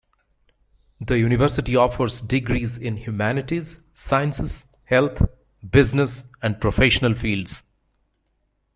The 0.99 1.19
university 1.19 1.75
offers 1.75 2.21
degrees 2.21 2.75
in 2.75 2.97
humanities, 2.97 3.77
sciences, 3.93 4.63
health, 4.85 5.21
business 5.69 6.23
and 6.41 6.59
professional 6.59 7.13
fields. 7.13 7.61